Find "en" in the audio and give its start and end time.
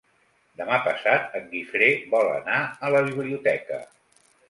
1.41-1.45